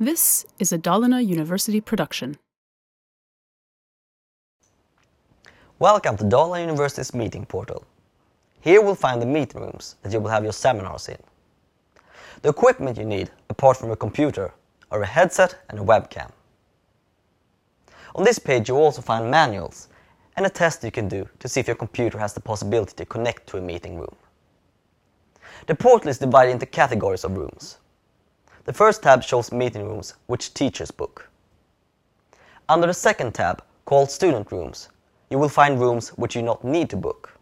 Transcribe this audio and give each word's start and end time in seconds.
This 0.00 0.44
is 0.58 0.72
a 0.72 0.78
Dalarna 0.78 1.24
University 1.24 1.80
production. 1.80 2.36
Welcome 5.78 6.16
to 6.16 6.24
Dalarna 6.24 6.62
University's 6.62 7.14
meeting 7.14 7.46
portal. 7.46 7.86
Here 8.60 8.82
we'll 8.82 8.96
find 8.96 9.22
the 9.22 9.26
meeting 9.26 9.60
rooms 9.60 9.94
that 10.02 10.12
you 10.12 10.18
will 10.18 10.30
have 10.30 10.42
your 10.42 10.52
seminars 10.52 11.08
in. 11.08 11.18
The 12.42 12.48
equipment 12.48 12.98
you 12.98 13.04
need, 13.04 13.30
apart 13.50 13.76
from 13.76 13.92
a 13.92 13.96
computer, 13.96 14.52
are 14.90 15.00
a 15.00 15.06
headset 15.06 15.60
and 15.70 15.78
a 15.78 15.84
webcam. 15.84 16.32
On 18.16 18.24
this 18.24 18.40
page 18.40 18.68
you'll 18.68 18.78
also 18.78 19.00
find 19.00 19.30
manuals 19.30 19.86
and 20.36 20.44
a 20.44 20.50
test 20.50 20.82
you 20.82 20.90
can 20.90 21.06
do 21.06 21.28
to 21.38 21.46
see 21.46 21.60
if 21.60 21.68
your 21.68 21.76
computer 21.76 22.18
has 22.18 22.34
the 22.34 22.40
possibility 22.40 22.94
to 22.96 23.06
connect 23.06 23.46
to 23.46 23.58
a 23.58 23.60
meeting 23.60 23.96
room. 23.96 24.16
The 25.68 25.76
portal 25.76 26.10
is 26.10 26.18
divided 26.18 26.50
into 26.50 26.66
categories 26.66 27.22
of 27.22 27.36
rooms. 27.36 27.78
The 28.64 28.72
first 28.72 29.02
tab 29.02 29.22
shows 29.22 29.52
meeting 29.52 29.86
rooms 29.86 30.14
which 30.26 30.54
teachers 30.54 30.90
book. 30.90 31.28
Under 32.66 32.86
the 32.86 32.94
second 32.94 33.34
tab, 33.34 33.62
called 33.84 34.10
Student 34.10 34.50
Rooms, 34.50 34.88
you 35.28 35.38
will 35.38 35.50
find 35.50 35.78
rooms 35.78 36.08
which 36.10 36.34
you 36.34 36.40
not 36.40 36.64
need 36.64 36.88
to 36.88 36.96
book. 36.96 37.38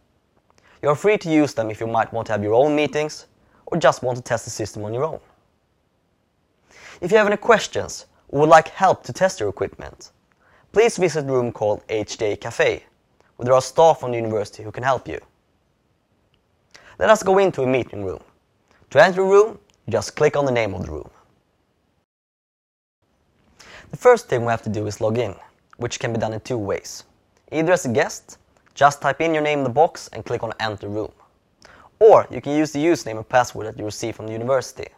You 0.83 0.89
are 0.89 0.97
free 0.97 1.17
to 1.19 1.31
use 1.31 1.55
them 1.55 1.71
if 1.71 1.79
you 1.79 1.87
might 1.87 2.13
want 2.13 2.27
to 2.27 2.33
have 2.33 2.43
your 2.43 2.55
own 2.55 2.75
meetings 2.75 3.27
or 3.67 3.79
just 3.79 4.03
want 4.03 4.17
to 4.17 4.23
test 4.23 4.45
the 4.45 4.51
system 4.51 4.85
on 4.85 4.93
your 4.93 5.05
own. 5.05 5.21
If 7.01 7.13
you 7.13 7.19
have 7.19 7.29
any 7.29 7.37
questions 7.37 8.07
or 8.29 8.41
would 8.41 8.49
like 8.49 8.69
help 8.69 9.05
to 9.05 9.13
test 9.13 9.39
your 9.39 9.49
equipment, 9.49 10.11
please 10.73 10.97
visit 10.97 11.25
a 11.25 11.33
room 11.33 11.53
called 11.53 11.87
HDA 11.87 12.41
Cafe, 12.41 12.83
where 13.37 13.45
there 13.45 13.55
are 13.55 13.63
staff 13.63 14.01
from 14.01 14.11
the 14.11 14.17
university 14.17 14.65
who 14.65 14.73
can 14.73 14.83
help 14.83 15.07
you. 15.07 15.21
Let 16.99 17.11
us 17.11 17.23
go 17.23 17.39
into 17.39 17.63
a 17.63 17.67
meeting 17.67 18.05
room. 18.05 18.21
To 18.91 19.03
enter 19.03 19.23
a 19.23 19.27
room, 19.27 19.59
just 19.93 20.17
click 20.17 20.37
on 20.37 20.47
the 20.47 20.51
name 20.51 20.75
of 20.75 20.87
the 20.87 20.91
room. 20.91 21.11
The 23.91 23.99
first 23.99 24.27
thing 24.29 24.41
we 24.41 24.51
have 24.51 24.63
to 24.63 24.71
do 24.71 24.87
is 24.87 25.03
log 25.03 25.19
in, 25.19 25.35
which 25.77 26.01
can 26.01 26.15
be 26.15 26.19
done 26.19 26.33
in 26.33 26.41
two 26.41 26.57
ways. 26.57 27.05
Either 27.53 27.73
as 27.73 27.85
a 27.85 27.91
guest, 27.91 28.39
just 28.75 29.03
type 29.03 29.21
in 29.21 29.35
your 29.35 29.43
name 29.43 29.59
in 29.59 29.65
the 29.65 29.71
box 29.71 30.09
and 30.15 30.25
click 30.25 30.43
on 30.43 30.53
Enter 30.59 30.89
Room. 30.89 31.13
Or 31.99 32.27
you 32.31 32.41
can 32.41 32.57
use 32.57 32.73
the 32.73 32.83
username 32.83 33.19
and 33.19 33.29
password 33.29 33.67
that 33.67 33.79
you 33.79 33.85
receive 33.85 34.17
from 34.17 34.27
the 34.27 34.33
university. 34.33 34.89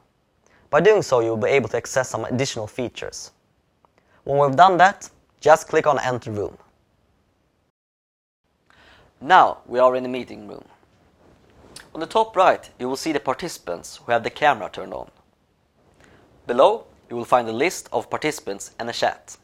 By 0.71 0.81
doing 0.81 1.03
so, 1.03 1.19
you 1.21 1.31
will 1.31 1.37
be 1.37 1.49
able 1.49 1.69
to 1.71 1.77
access 1.77 2.09
some 2.09 2.25
additional 2.25 2.69
features. 2.69 3.33
When 4.23 4.39
we've 4.39 4.57
done 4.57 4.77
that, 4.77 5.11
just 5.41 5.67
click 5.67 5.89
on 5.89 5.99
Enter 5.99 6.31
Room. 6.31 6.57
Now 9.21 9.59
we 9.67 9.81
are 9.81 9.97
in 9.97 10.05
the 10.05 10.09
meeting 10.09 10.47
room. 10.47 10.65
On 11.95 12.01
the 12.01 12.07
top 12.07 12.35
right, 12.35 12.69
you 12.81 12.89
will 12.89 12.97
see 12.97 13.13
the 13.13 13.21
participants 13.21 13.99
who 13.99 14.11
have 14.11 14.25
the 14.25 14.31
camera 14.31 14.69
turned 14.69 14.93
on. 14.93 15.13
Below, 16.45 16.87
you 17.09 17.15
will 17.15 17.25
find 17.25 17.49
a 17.49 17.53
list 17.53 17.89
of 17.93 18.11
participants 18.11 18.73
and 18.81 18.91
a 18.91 18.93
chat. 18.93 19.37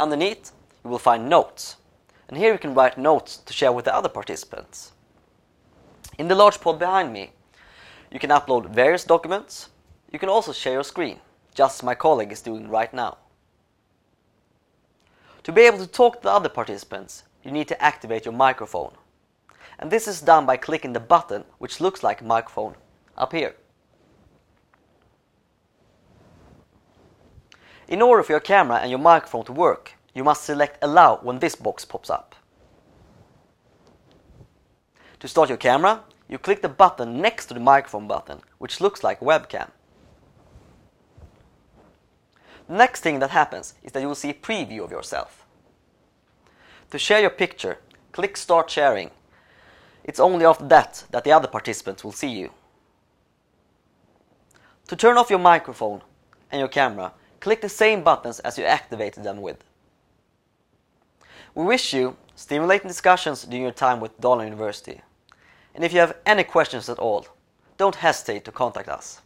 Underneath, 0.00 0.50
you 0.82 0.90
will 0.90 0.98
find 0.98 1.28
notes, 1.28 1.76
and 2.28 2.36
here 2.36 2.52
you 2.52 2.58
can 2.58 2.74
write 2.74 2.98
notes 2.98 3.36
to 3.36 3.52
share 3.52 3.70
with 3.70 3.84
the 3.84 3.94
other 3.94 4.08
participants. 4.08 4.92
In 6.18 6.26
the 6.26 6.34
large 6.34 6.60
pod 6.60 6.80
behind 6.80 7.12
me, 7.12 7.30
you 8.10 8.18
can 8.18 8.30
upload 8.30 8.70
various 8.70 9.04
documents. 9.04 9.68
You 10.12 10.18
can 10.18 10.28
also 10.28 10.52
share 10.52 10.72
your 10.72 10.84
screen, 10.84 11.20
just 11.54 11.80
as 11.80 11.84
my 11.84 11.94
colleague 11.94 12.32
is 12.32 12.42
doing 12.42 12.68
right 12.68 12.92
now. 12.92 13.18
To 15.44 15.52
be 15.52 15.62
able 15.62 15.78
to 15.78 15.86
talk 15.86 16.16
to 16.16 16.22
the 16.24 16.32
other 16.32 16.48
participants, 16.48 17.22
you 17.44 17.52
need 17.52 17.68
to 17.68 17.80
activate 17.80 18.24
your 18.24 18.34
microphone. 18.34 18.92
And 19.78 19.90
this 19.90 20.08
is 20.08 20.20
done 20.20 20.46
by 20.46 20.56
clicking 20.56 20.92
the 20.92 21.00
button 21.00 21.44
which 21.58 21.80
looks 21.80 22.02
like 22.02 22.20
a 22.20 22.24
microphone 22.24 22.74
up 23.16 23.32
here. 23.32 23.54
In 27.88 28.02
order 28.02 28.22
for 28.22 28.32
your 28.32 28.40
camera 28.40 28.78
and 28.78 28.90
your 28.90 28.98
microphone 28.98 29.44
to 29.44 29.52
work, 29.52 29.92
you 30.14 30.24
must 30.24 30.44
select 30.44 30.78
Allow 30.82 31.18
when 31.18 31.38
this 31.38 31.54
box 31.54 31.84
pops 31.84 32.10
up. 32.10 32.34
To 35.20 35.28
start 35.28 35.48
your 35.48 35.58
camera, 35.58 36.02
you 36.28 36.38
click 36.38 36.62
the 36.62 36.68
button 36.68 37.20
next 37.20 37.46
to 37.46 37.54
the 37.54 37.60
microphone 37.60 38.08
button, 38.08 38.40
which 38.58 38.80
looks 38.80 39.04
like 39.04 39.20
webcam. 39.20 39.70
The 42.68 42.74
next 42.74 43.00
thing 43.00 43.20
that 43.20 43.30
happens 43.30 43.74
is 43.82 43.92
that 43.92 44.00
you 44.00 44.08
will 44.08 44.14
see 44.16 44.30
a 44.30 44.34
preview 44.34 44.82
of 44.82 44.90
yourself. 44.90 45.46
To 46.90 46.98
share 46.98 47.20
your 47.20 47.30
picture, 47.30 47.78
click 48.12 48.36
Start 48.36 48.70
Sharing. 48.70 49.10
It's 50.06 50.20
only 50.20 50.46
after 50.46 50.66
that 50.68 51.04
that 51.10 51.24
the 51.24 51.32
other 51.32 51.48
participants 51.48 52.04
will 52.04 52.12
see 52.12 52.30
you. 52.30 52.50
To 54.86 54.94
turn 54.94 55.18
off 55.18 55.30
your 55.30 55.40
microphone 55.40 56.02
and 56.52 56.60
your 56.60 56.68
camera, 56.68 57.12
click 57.40 57.60
the 57.60 57.68
same 57.68 58.04
buttons 58.04 58.38
as 58.40 58.56
you 58.56 58.64
activated 58.64 59.24
them 59.24 59.42
with. 59.42 59.64
We 61.56 61.64
wish 61.64 61.92
you 61.92 62.16
stimulating 62.36 62.86
discussions 62.86 63.42
during 63.42 63.64
your 63.64 63.72
time 63.72 63.98
with 63.98 64.20
Dalarna 64.20 64.44
University. 64.44 65.00
And 65.74 65.82
if 65.82 65.92
you 65.92 65.98
have 65.98 66.16
any 66.24 66.44
questions 66.44 66.88
at 66.88 67.00
all, 67.00 67.26
don't 67.76 67.96
hesitate 67.96 68.44
to 68.44 68.52
contact 68.52 68.88
us. 68.88 69.22